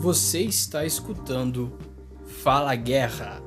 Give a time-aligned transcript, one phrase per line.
[0.00, 1.78] Você está escutando
[2.42, 3.42] Fala Guerra.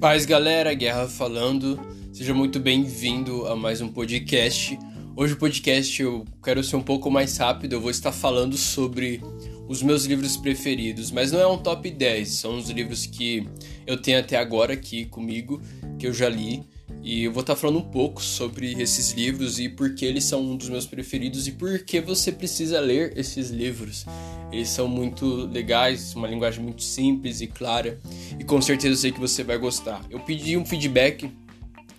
[0.00, 1.78] Paz, galera, Guerra falando.
[2.10, 4.78] Seja muito bem-vindo a mais um podcast.
[5.14, 9.20] Hoje o podcast eu quero ser um pouco mais rápido, eu vou estar falando sobre
[9.68, 13.48] os meus livros preferidos, mas não é um top 10, são os livros que
[13.86, 15.60] eu tenho até agora aqui comigo,
[15.98, 16.64] que eu já li,
[17.02, 20.40] e eu vou estar falando um pouco sobre esses livros e por que eles são
[20.40, 24.04] um dos meus preferidos e por que você precisa ler esses livros.
[24.50, 27.98] Eles são muito legais, uma linguagem muito simples e clara,
[28.38, 30.04] e com certeza eu sei que você vai gostar.
[30.10, 31.30] Eu pedi um feedback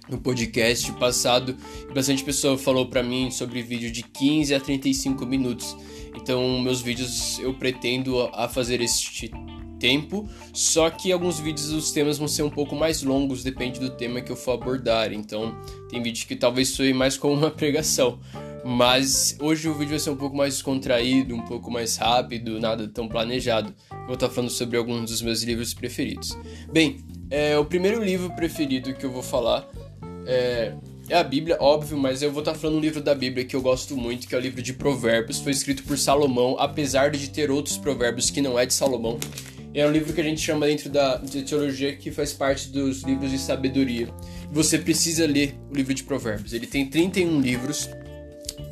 [0.10, 1.56] no podcast passado
[1.94, 5.76] bastante pessoa falou para mim sobre vídeo de 15 a 35 minutos.
[6.16, 9.32] Então, meus vídeos eu pretendo a fazer este
[9.80, 13.90] tempo, só que alguns vídeos os temas vão ser um pouco mais longos, depende do
[13.92, 15.14] tema que eu for abordar.
[15.14, 15.56] Então,
[15.90, 18.20] tem vídeo que talvez soe mais como uma pregação.
[18.66, 22.88] Mas hoje o vídeo vai ser um pouco mais descontraído, um pouco mais rápido, nada
[22.88, 23.74] tão planejado.
[24.06, 26.38] vou estar falando sobre alguns dos meus livros preferidos.
[26.72, 26.98] Bem,
[27.30, 29.70] é, o primeiro livro preferido que eu vou falar
[30.28, 30.74] é,
[31.10, 33.62] é a Bíblia, óbvio, mas eu vou estar falando um livro da Bíblia que eu
[33.62, 35.40] gosto muito, que é o livro de Provérbios.
[35.40, 39.18] Foi escrito por Salomão, apesar de ter outros provérbios que não é de Salomão.
[39.74, 43.04] É um livro que a gente chama dentro da de teologia que faz parte dos
[43.04, 44.10] livros de sabedoria.
[44.52, 46.52] Você precisa ler o livro de Provérbios.
[46.52, 47.90] Ele tem 31 livros,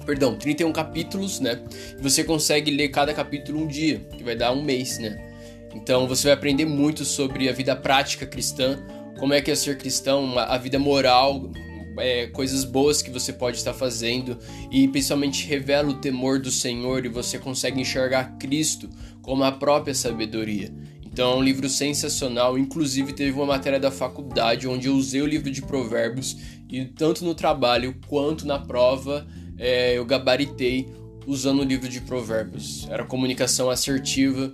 [0.06, 1.62] perdão, 31 capítulos, né?
[2.00, 5.32] Você consegue ler cada capítulo um dia, que vai dar um mês, né?
[5.74, 8.78] Então você vai aprender muito sobre a vida prática cristã,
[9.18, 11.50] como é que é ser cristão, a vida moral,
[11.98, 14.38] é, coisas boas que você pode estar fazendo
[14.72, 18.90] e principalmente revela o temor do Senhor e você consegue enxergar Cristo
[19.22, 20.74] como a própria sabedoria.
[21.06, 25.26] Então é um livro sensacional, inclusive teve uma matéria da faculdade onde eu usei o
[25.26, 26.36] livro de provérbios
[26.70, 29.26] e tanto no trabalho quanto na prova
[29.58, 30.90] é, eu gabaritei
[31.26, 32.86] usando o livro de provérbios.
[32.90, 34.54] Era comunicação assertiva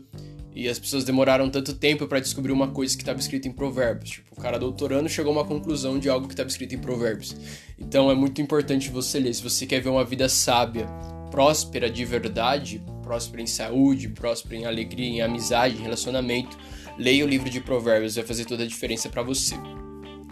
[0.53, 4.12] e as pessoas demoraram tanto tempo para descobrir uma coisa que estava escrita em Provérbios.
[4.12, 7.35] Tipo, o cara doutorando chegou a uma conclusão de algo que estava escrito em Provérbios.
[7.79, 9.34] Então é muito importante você ler.
[9.34, 10.88] Se você quer ver uma vida sábia,
[11.29, 16.57] próspera de verdade, próspera em saúde, próspera em alegria, em amizade, em relacionamento,
[16.97, 19.56] leia o livro de Provérbios, vai fazer toda a diferença para você.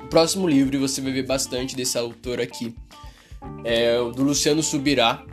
[0.03, 2.75] O próximo livro, você vai ver bastante desse autor aqui,
[3.63, 5.23] é o do Luciano Subirá,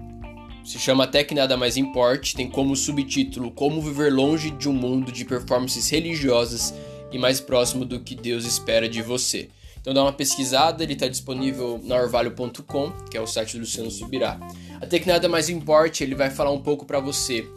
[0.66, 4.72] se chama Até que Nada Mais Importe, tem como subtítulo Como Viver Longe de um
[4.72, 6.75] Mundo de Performances Religiosas
[7.12, 9.49] e Mais Próximo do que Deus Espera de Você.
[9.81, 13.93] Então dá uma pesquisada, ele está disponível na orvalho.com, que é o site do Luciano
[13.93, 14.41] Subirá.
[14.81, 17.49] Até que nada mais importe, ele vai falar um pouco para você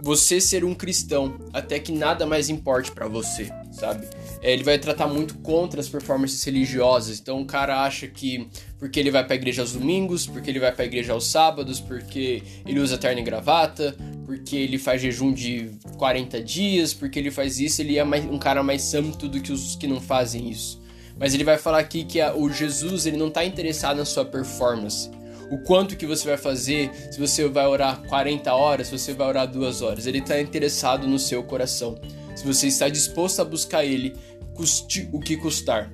[0.00, 4.06] você ser um cristão até que nada mais importe para você, sabe?
[4.40, 7.18] É, ele vai tratar muito contra as performances religiosas.
[7.18, 8.48] Então o cara acha que
[8.78, 11.26] porque ele vai para a igreja aos domingos, porque ele vai para a igreja aos
[11.26, 17.18] sábados, porque ele usa terno e gravata, porque ele faz jejum de 40 dias, porque
[17.18, 20.00] ele faz isso, ele é mais, um cara mais santo do que os que não
[20.00, 20.80] fazem isso.
[21.18, 24.24] Mas ele vai falar aqui que a, o Jesus ele não está interessado na sua
[24.24, 25.10] performance
[25.50, 29.28] o quanto que você vai fazer, se você vai orar 40 horas, se você vai
[29.28, 30.06] orar duas horas.
[30.06, 31.98] Ele está interessado no seu coração.
[32.34, 34.14] Se você está disposto a buscar Ele,
[34.54, 35.90] custe o que custar.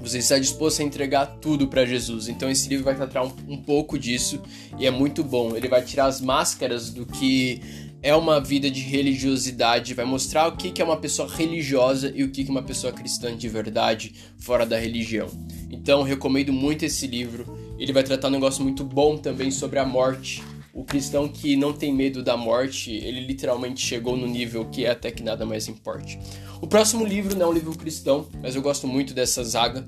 [0.00, 2.28] Você está disposto a entregar tudo para Jesus.
[2.28, 4.42] Então esse livro vai tratar um, um pouco disso
[4.78, 5.56] e é muito bom.
[5.56, 7.62] Ele vai tirar as máscaras do que
[8.02, 12.30] é uma vida de religiosidade, vai mostrar o que é uma pessoa religiosa e o
[12.30, 15.26] que é uma pessoa cristã de verdade fora da religião.
[15.70, 17.63] Então recomendo muito esse livro.
[17.78, 20.42] Ele vai tratar um negócio muito bom também sobre a morte.
[20.72, 24.90] O cristão que não tem medo da morte, ele literalmente chegou no nível que é
[24.90, 26.18] até que nada mais importe.
[26.60, 29.86] O próximo livro não é um livro cristão, mas eu gosto muito dessa zaga.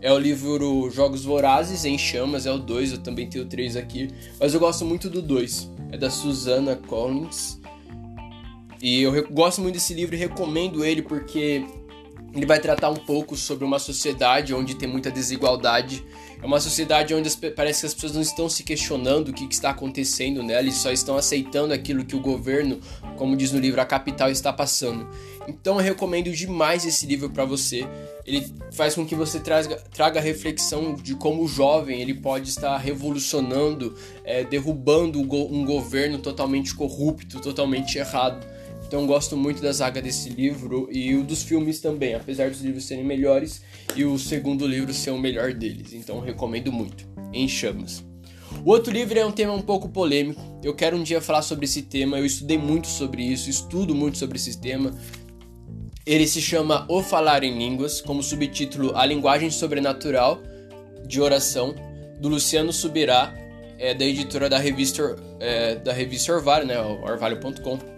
[0.00, 3.76] É o livro Jogos Vorazes em Chamas, é o 2, eu também tenho o 3
[3.76, 5.70] aqui, mas eu gosto muito do 2.
[5.90, 7.58] É da Susana Collins.
[8.82, 11.64] E eu gosto muito desse livro e recomendo ele porque
[12.34, 16.04] ele vai tratar um pouco sobre uma sociedade onde tem muita desigualdade.
[16.42, 19.46] É uma sociedade onde as, parece que as pessoas não estão se questionando o que,
[19.46, 22.78] que está acontecendo nela, eles só estão aceitando aquilo que o governo,
[23.16, 25.08] como diz no livro A Capital, está passando.
[25.48, 27.86] Então eu recomendo demais esse livro para você.
[28.26, 32.76] Ele faz com que você traga, traga reflexão de como o jovem ele pode estar
[32.76, 33.94] revolucionando,
[34.24, 38.55] é, derrubando um governo totalmente corrupto, totalmente errado.
[38.86, 42.84] Então gosto muito da zaga desse livro e o dos filmes também, apesar dos livros
[42.84, 43.60] serem melhores
[43.96, 45.92] e o segundo livro ser o melhor deles.
[45.92, 47.04] Então recomendo muito.
[47.32, 48.04] Em Chamas.
[48.64, 50.40] O outro livro é um tema um pouco polêmico.
[50.62, 52.18] Eu quero um dia falar sobre esse tema.
[52.18, 54.92] Eu estudei muito sobre isso, estudo muito sobre esse tema.
[56.06, 60.40] Ele se chama O Falar em Línguas, como subtítulo A Linguagem Sobrenatural
[61.04, 61.74] de Oração,
[62.20, 63.34] do Luciano Subirá,
[63.78, 67.95] é, da editora da revista, é, da revista Orvalho, né, orvalho.com.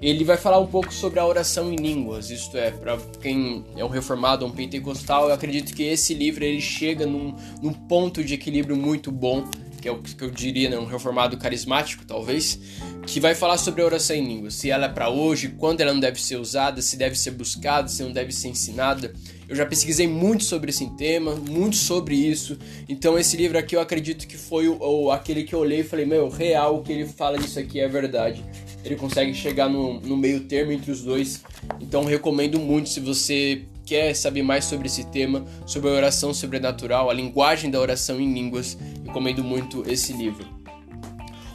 [0.00, 3.84] Ele vai falar um pouco sobre a oração em línguas, isto é, para quem é
[3.84, 8.34] um reformado, um pentecostal, eu acredito que esse livro ele chega num, num ponto de
[8.34, 9.44] equilíbrio muito bom
[9.84, 12.58] que é o que eu diria, né, um reformado carismático, talvez,
[13.06, 15.92] que vai falar sobre a oração em línguas, se ela é para hoje, quando ela
[15.92, 19.12] não deve ser usada, se deve ser buscada, se não deve ser ensinada.
[19.46, 22.58] Eu já pesquisei muito sobre esse tema, muito sobre isso.
[22.88, 25.84] Então esse livro aqui eu acredito que foi o, o aquele que eu olhei e
[25.84, 28.42] falei, meu, real, o que ele fala disso aqui é verdade.
[28.84, 31.42] Ele consegue chegar no, no meio termo entre os dois.
[31.80, 37.10] Então recomendo muito se você quer saber mais sobre esse tema, sobre a oração sobrenatural,
[37.10, 40.54] a linguagem da oração em línguas, recomendo muito esse livro.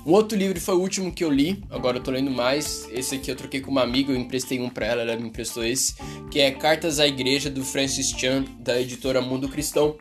[0.05, 2.87] Um outro livro foi o último que eu li, agora eu tô lendo mais.
[2.91, 5.63] Esse aqui eu troquei com uma amiga, eu emprestei um para ela, ela me emprestou
[5.63, 5.95] esse,
[6.31, 9.97] que é Cartas à Igreja do Francis Chan, da editora Mundo Cristão.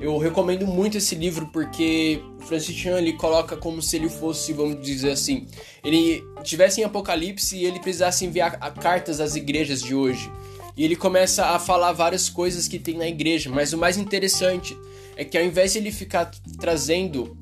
[0.00, 4.80] Eu recomendo muito esse livro porque Francis Chan ele coloca como se ele fosse, vamos
[4.80, 5.46] dizer assim,
[5.84, 10.30] ele tivesse em Apocalipse e ele precisasse enviar cartas às igrejas de hoje.
[10.76, 14.78] E ele começa a falar várias coisas que tem na igreja, mas o mais interessante
[15.16, 16.30] é que ao invés de ele ficar
[16.60, 17.36] trazendo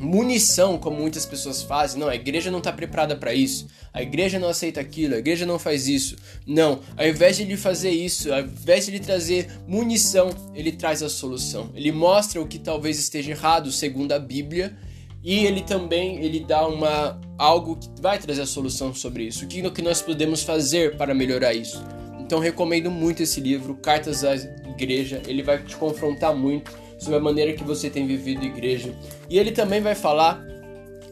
[0.00, 4.38] munição, como muitas pessoas fazem, não, a igreja não está preparada para isso, a igreja
[4.38, 6.16] não aceita aquilo, a igreja não faz isso.
[6.46, 11.02] Não, ao invés de ele fazer isso, ao invés de ele trazer munição, ele traz
[11.02, 11.70] a solução.
[11.74, 14.74] Ele mostra o que talvez esteja errado segundo a Bíblia
[15.22, 19.44] e ele também ele dá uma algo que vai trazer a solução sobre isso.
[19.44, 21.82] O que, o que nós podemos fazer para melhorar isso?
[22.18, 25.20] Então recomendo muito esse livro, Cartas à Igreja.
[25.26, 28.94] Ele vai te confrontar muito sobre a maneira que você tem vivido igreja.
[29.28, 30.40] E ele também vai falar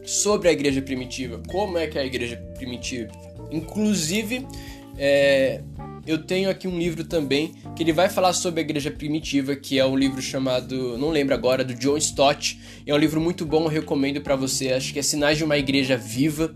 [0.05, 3.11] sobre a igreja primitiva, como é que é a igreja primitiva.
[3.51, 4.45] Inclusive,
[4.97, 5.61] é,
[6.05, 9.79] eu tenho aqui um livro também que ele vai falar sobre a igreja primitiva, que
[9.79, 12.59] é um livro chamado, não lembro agora, do John Stott.
[12.85, 14.71] É um livro muito bom, eu recomendo para você.
[14.71, 16.55] Acho que é Sinais de uma Igreja Viva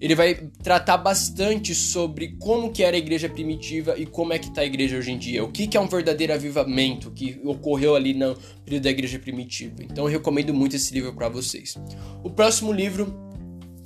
[0.00, 4.48] ele vai tratar bastante sobre como que era a igreja primitiva e como é que
[4.48, 5.44] está a igreja hoje em dia.
[5.44, 9.82] O que, que é um verdadeiro avivamento que ocorreu ali no período da igreja primitiva.
[9.82, 11.76] Então eu recomendo muito esse livro para vocês.
[12.22, 13.12] O próximo livro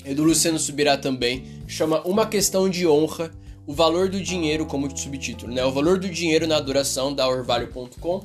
[0.05, 3.31] é do Luciano Subirá também, chama Uma Questão de Honra,
[3.67, 5.65] o valor do dinheiro como subtítulo, né?
[5.65, 8.25] O valor do dinheiro na adoração da orvalho.com.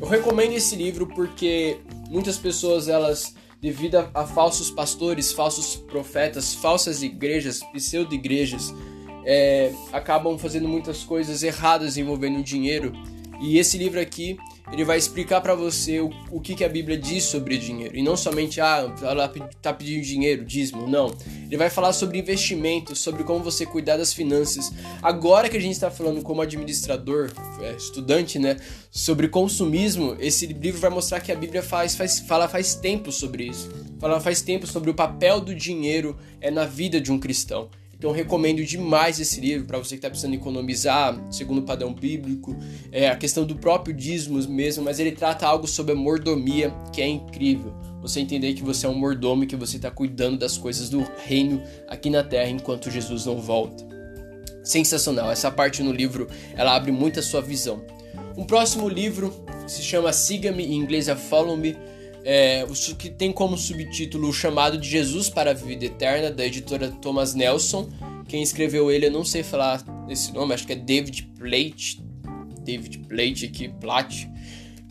[0.00, 6.54] Eu recomendo esse livro porque muitas pessoas elas devido a, a falsos pastores, falsos profetas,
[6.54, 8.74] falsas igrejas, pseudo-igrejas,
[9.24, 12.92] é, acabam fazendo muitas coisas erradas envolvendo dinheiro.
[13.40, 14.36] E esse livro aqui
[14.72, 17.96] ele vai explicar para você o, o que, que a Bíblia diz sobre dinheiro.
[17.96, 19.32] E não somente, ah, ela
[19.62, 21.14] tá pedindo dinheiro, dízimo, não.
[21.46, 24.72] Ele vai falar sobre investimento, sobre como você cuidar das finanças.
[25.02, 27.30] Agora que a gente está falando como administrador,
[27.60, 28.56] é, estudante, né,
[28.90, 33.44] sobre consumismo, esse livro vai mostrar que a Bíblia faz, faz, fala faz tempo sobre
[33.44, 33.70] isso.
[33.98, 37.68] Fala faz tempo sobre o papel do dinheiro é na vida de um cristão.
[37.98, 42.56] Então recomendo demais esse livro para você que está precisando economizar, segundo o padrão bíblico.
[42.92, 47.02] É a questão do próprio dízimos mesmo, mas ele trata algo sobre a mordomia que
[47.02, 47.74] é incrível.
[48.00, 51.04] Você entender que você é um mordomo e que você está cuidando das coisas do
[51.26, 53.84] reino aqui na terra enquanto Jesus não volta.
[54.62, 55.32] Sensacional.
[55.32, 57.84] Essa parte no livro ela abre muito a sua visão.
[58.36, 59.34] Um próximo livro
[59.66, 61.76] se chama Siga-me, em inglês é Follow Me
[62.30, 62.66] é,
[62.98, 67.34] que tem como subtítulo o chamado de Jesus para a vida eterna, da editora Thomas
[67.34, 67.88] Nelson.
[68.28, 72.02] Quem escreveu ele, eu não sei falar esse nome, acho que é David Plate.
[72.60, 74.28] David Plate aqui, Plate.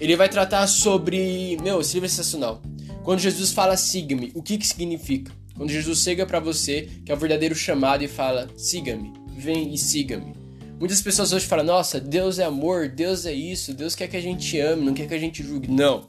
[0.01, 1.58] Ele vai tratar sobre.
[1.62, 2.60] Meu, esse livro é sensacional.
[3.03, 5.32] Quando Jesus fala siga-me, o que que significa?
[5.56, 9.77] Quando Jesus chega para você, que é o verdadeiro chamado, e fala: siga-me, vem e
[9.77, 10.34] siga-me.
[10.79, 14.22] Muitas pessoas hoje falam: nossa, Deus é amor, Deus é isso, Deus quer que a
[14.22, 15.70] gente ame, não quer que a gente julgue.
[15.70, 16.08] Não.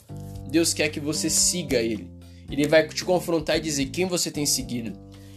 [0.51, 2.11] Deus quer que você siga Ele.
[2.51, 4.93] Ele vai te confrontar e dizer quem você tem seguido.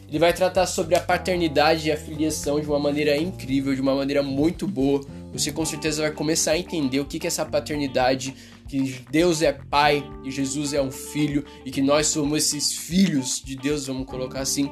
[0.08, 3.96] Ele vai tratar sobre a paternidade e a filiação de uma maneira incrível, de uma
[3.96, 5.02] maneira muito boa.
[5.32, 8.36] Você com certeza vai começar a entender o que é essa paternidade,
[8.68, 13.42] que Deus é pai e Jesus é um filho e que nós somos esses filhos
[13.44, 14.70] de Deus, vamos colocar assim.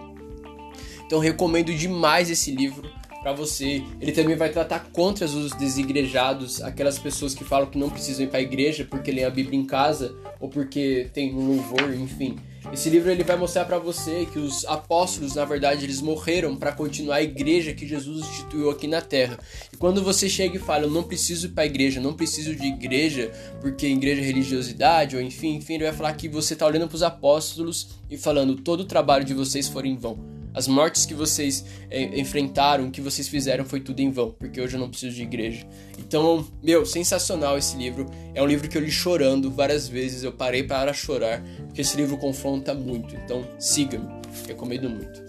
[1.06, 2.90] Então recomendo demais esse livro
[3.22, 3.84] para você.
[4.00, 8.30] Ele também vai tratar contra os desigrejados, aquelas pessoas que falam que não precisam ir
[8.30, 12.38] para a igreja porque lêem a Bíblia em casa ou porque tem um louvor, enfim.
[12.74, 16.72] Esse livro ele vai mostrar para você que os apóstolos, na verdade, eles morreram para
[16.72, 19.40] continuar a igreja que Jesus instituiu aqui na terra.
[19.74, 22.56] E quando você chega e fala, eu não preciso ir para a igreja, não preciso
[22.56, 26.68] de igreja, porque igreja é religiosidade, ou enfim, enfim, ele vai falar que você está
[26.68, 30.68] olhando para os apóstolos e falando, todo o trabalho de vocês foi em vão As
[30.68, 34.80] mortes que vocês é, enfrentaram, que vocês fizeram foi tudo em vão, porque hoje eu
[34.80, 35.66] não preciso de igreja.
[35.98, 38.10] Então, meu, sensacional esse livro.
[38.34, 41.96] É um livro que eu li chorando várias vezes, eu parei para chorar, porque esse
[41.96, 43.16] livro confronta muito.
[43.16, 44.08] Então, siga-me,
[44.48, 45.24] recomendo muito.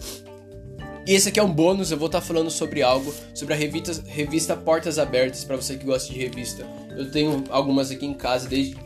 [1.07, 4.03] E esse aqui é um bônus, eu vou estar falando sobre algo, sobre a revista,
[4.07, 6.67] revista Portas Abertas, para você que gosta de revista.
[6.97, 8.77] Eu tenho algumas aqui em casa, desde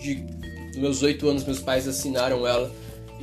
[0.77, 2.73] meus oito anos meus pais assinaram ela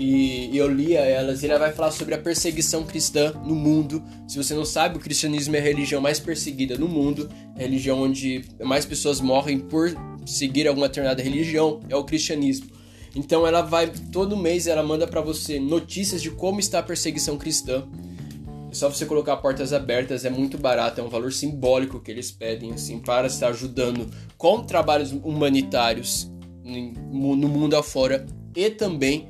[0.01, 1.43] e, eu lia elas.
[1.43, 4.03] E ela vai falar sobre a perseguição cristã no mundo.
[4.27, 7.61] Se você não sabe, o cristianismo é a religião mais perseguida no mundo, é a
[7.63, 9.93] religião onde mais pessoas morrem por
[10.25, 12.67] seguir alguma determinada religião, é o cristianismo.
[13.15, 17.37] Então ela vai todo mês ela manda para você notícias de como está a perseguição
[17.37, 17.87] cristã.
[18.71, 22.31] É só você colocar portas abertas, é muito barato, é um valor simbólico que eles
[22.31, 26.31] pedem assim para estar ajudando com trabalhos humanitários
[26.63, 29.27] no mundo afora e também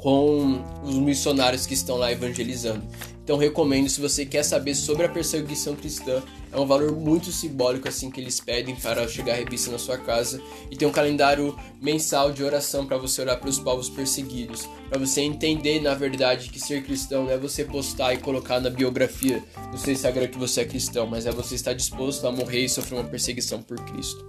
[0.00, 2.82] com os missionários que estão lá evangelizando.
[3.22, 7.86] Então recomendo se você quer saber sobre a perseguição cristã, é um valor muito simbólico
[7.86, 11.56] assim que eles pedem para chegar a revista na sua casa e tem um calendário
[11.80, 16.58] mensal de oração para você orar pelos povos perseguidos, para você entender na verdade que
[16.58, 20.62] ser cristão não é você postar e colocar na biografia do seu Instagram que você
[20.62, 24.26] é cristão, mas é você estar disposto a morrer e sofrer uma perseguição por Cristo.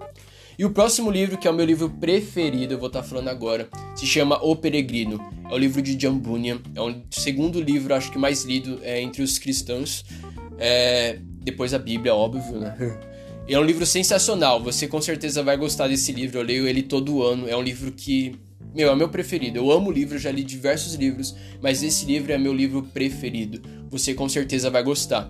[0.61, 3.67] E o próximo livro, que é o meu livro preferido, eu vou estar falando agora,
[3.95, 5.19] se chama O Peregrino.
[5.49, 6.61] É o livro de John Bunyan.
[6.75, 10.05] É o segundo livro, acho que mais lido é, entre os cristãos.
[10.59, 12.75] É, depois a Bíblia, óbvio, né?
[13.49, 14.61] é um livro sensacional.
[14.61, 16.37] Você com certeza vai gostar desse livro.
[16.37, 17.49] Eu leio ele todo ano.
[17.49, 18.35] É um livro que
[18.71, 19.57] meu, é meu preferido.
[19.57, 23.63] Eu amo livro, já li diversos livros, mas esse livro é meu livro preferido.
[23.89, 25.27] Você com certeza vai gostar.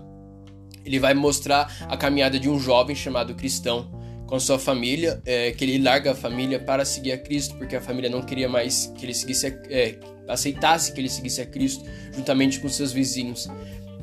[0.84, 4.01] Ele vai mostrar a caminhada de um jovem chamado Cristão
[4.32, 7.82] com sua família, é, que ele larga a família para seguir a Cristo, porque a
[7.82, 11.84] família não queria mais que ele seguisse, a, é, aceitasse que ele seguisse a Cristo,
[12.16, 13.46] juntamente com seus vizinhos.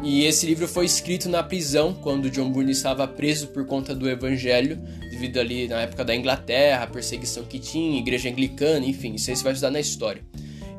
[0.04, 4.08] E esse livro foi escrito na prisão, quando John Bunyan estava preso por conta do
[4.08, 9.32] Evangelho, devido ali na época da Inglaterra, a perseguição que tinha, igreja anglicana, enfim, isso
[9.32, 10.24] aí você vai estudar na história.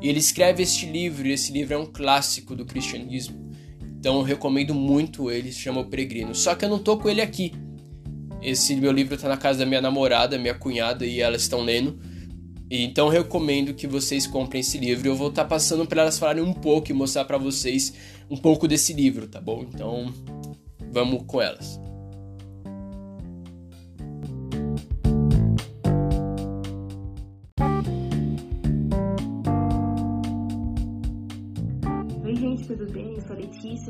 [0.01, 3.51] E ele escreve este livro, e esse livro é um clássico do cristianismo.
[3.99, 6.33] Então eu recomendo muito ele, se chama O Peregrino.
[6.33, 7.51] Só que eu não tô com ele aqui.
[8.41, 11.99] Esse meu livro está na casa da minha namorada, minha cunhada, e elas estão lendo.
[12.69, 15.07] Então recomendo que vocês comprem esse livro.
[15.07, 17.93] Eu vou estar tá passando para elas falarem um pouco e mostrar para vocês
[18.29, 19.65] um pouco desse livro, tá bom?
[19.67, 20.13] Então
[20.91, 21.79] vamos com elas.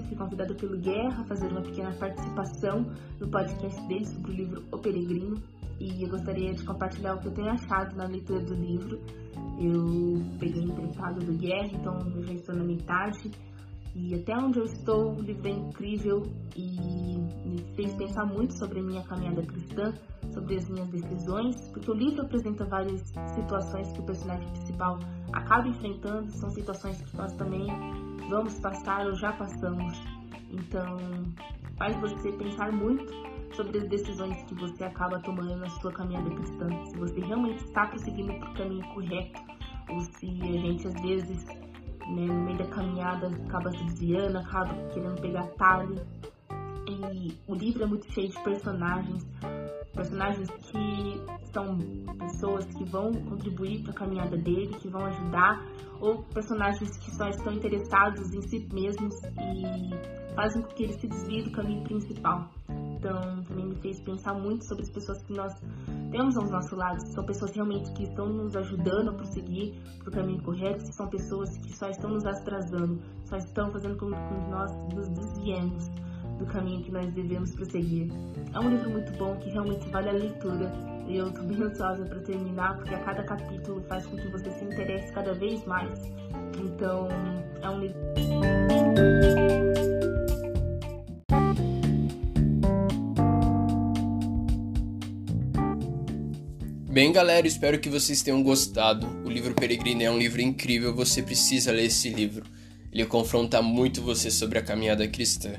[0.04, 2.86] Fui convidada pelo Guerra a fazer uma pequena participação
[3.20, 5.42] no podcast dele sobre o livro O Peregrino.
[5.80, 9.00] E eu gostaria de compartilhar o que eu tenho achado na leitura do livro.
[9.60, 13.32] Eu peguei emprestado do Guerra, então eu já estou na metade.
[13.96, 16.24] E até onde eu estou o livro é incrível
[16.56, 19.94] e me fez pensar muito sobre a minha caminhada cristã,
[20.32, 23.02] sobre as minhas decisões, porque o livro apresenta várias
[23.36, 24.98] situações que o personagem principal
[25.34, 27.68] acaba enfrentando, são situações que nós também
[28.30, 30.00] vamos passar ou já passamos.
[30.51, 30.98] Então,
[31.78, 33.12] faz você pensar muito
[33.56, 36.70] sobre as decisões que você acaba tomando na sua caminhada cristã.
[36.86, 39.42] Se você realmente está prosseguindo para o caminho correto,
[39.90, 44.74] ou se a gente às vezes, né, no meio da caminhada, acaba se desviando, acaba
[44.94, 45.96] querendo pegar talho.
[46.88, 49.25] E o livro é muito cheio de personagens,
[49.93, 51.21] personagens que
[51.53, 51.77] são
[52.17, 55.65] pessoas que vão contribuir para a caminhada dele, que vão ajudar,
[56.00, 61.07] ou personagens que só estão interessados em si mesmos e fazem com que ele se
[61.07, 62.50] desvie do caminho principal.
[62.69, 65.53] Então, também me fez pensar muito sobre as pessoas que nós
[66.12, 67.03] temos aos nossos lados.
[67.13, 71.57] São pessoas realmente que estão nos ajudando a prosseguir para o caminho correto, são pessoas
[71.57, 75.89] que só estão nos atrasando, só estão fazendo com que nós nos desviemos
[76.41, 78.12] do caminho que nós devemos prosseguir.
[78.53, 80.71] É um livro muito bom que realmente vale a leitura
[81.07, 84.50] e eu tô bem ansiosa para terminar porque a cada capítulo faz com que você
[84.51, 86.00] se interesse cada vez mais.
[86.57, 87.07] Então,
[87.62, 88.00] é um livro.
[96.89, 99.07] Bem, galera, espero que vocês tenham gostado.
[99.24, 102.45] O livro Peregrino é um livro incrível, você precisa ler esse livro.
[102.91, 105.53] Ele confronta muito você sobre a caminhada cristã.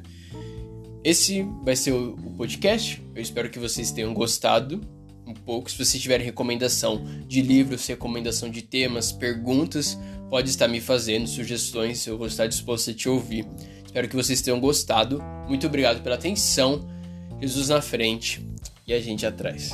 [1.05, 3.03] Esse vai ser o podcast.
[3.15, 4.81] Eu espero que vocês tenham gostado
[5.27, 5.71] um pouco.
[5.71, 9.99] Se vocês tiverem recomendação de livros, recomendação de temas, perguntas,
[10.31, 12.07] pode estar me fazendo sugestões.
[12.07, 13.47] Eu vou estar disposto a te ouvir.
[13.85, 15.23] Espero que vocês tenham gostado.
[15.49, 16.89] Muito obrigado pela atenção.
[17.41, 18.47] Jesus na frente
[18.87, 19.71] e a gente atrás.